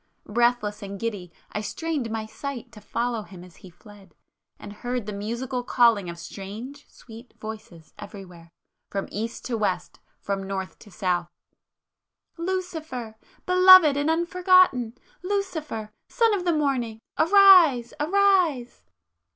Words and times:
Breathless 0.25 0.81
and 0.81 0.99
giddy, 0.99 1.31
I 1.51 1.61
strained 1.61 2.09
my 2.09 2.25
sight 2.25 2.71
to 2.71 2.81
follow 2.81 3.21
him 3.21 3.43
as 3.43 3.57
he 3.57 3.69
fled;... 3.69 4.15
and 4.57 4.73
heard 4.73 5.05
the 5.05 5.13
musical 5.13 5.61
calling 5.63 6.09
of 6.09 6.17
strange 6.17 6.89
sweet 6.89 7.35
voices 7.39 7.93
everywhere, 7.99 8.51
from 8.89 9.07
east 9.11 9.45
to 9.45 9.57
west, 9.59 9.99
from 10.19 10.41
north 10.47 10.79
to 10.79 10.89
south. 10.89 11.29
"Lucifer!... 12.35 13.15
Belovëd 13.47 13.95
and 13.95 14.09
unforgotten! 14.09 14.97
Lucifer, 15.21 15.91
Son 16.07 16.33
of 16.33 16.45
the 16.45 16.51
morning! 16.57 16.99
Arise!... 17.19 17.93
arise! 17.99 18.81